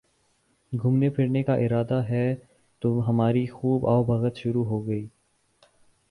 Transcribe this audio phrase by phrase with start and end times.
[0.71, 2.35] گھومنے پھرنے کا ارادہ ہے
[2.81, 5.05] تو ہماری خوب آؤ بھگت شروع ہو گئی